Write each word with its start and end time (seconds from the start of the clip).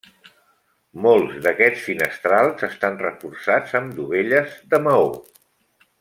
Molts 1.05 1.35
d'aquests 1.47 1.83
finestrals 1.89 2.65
estan 2.69 2.97
reforçats 3.05 3.75
amb 3.81 3.93
dovelles 4.01 4.57
de 4.73 4.81
maó. 4.89 5.05